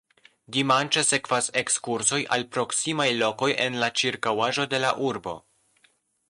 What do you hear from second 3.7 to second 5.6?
la ĉirkaŭaĵo de la urbo.